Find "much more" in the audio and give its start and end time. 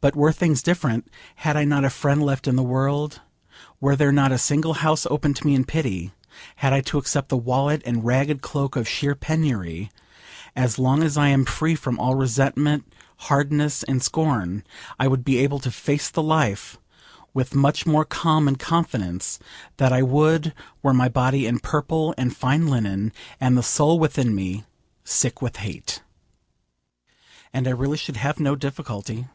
17.54-18.04